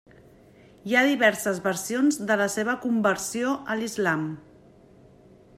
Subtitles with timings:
[0.91, 4.29] Hi ha diverses versions de la seva conversió a l'islam.